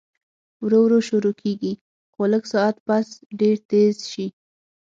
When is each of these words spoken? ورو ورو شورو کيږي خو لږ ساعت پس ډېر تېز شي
ورو 0.63 0.79
ورو 0.83 0.97
شورو 1.07 1.31
کيږي 1.41 1.73
خو 2.13 2.21
لږ 2.33 2.43
ساعت 2.53 2.75
پس 2.87 3.07
ډېر 3.39 3.55
تېز 3.69 3.95
شي 4.11 4.27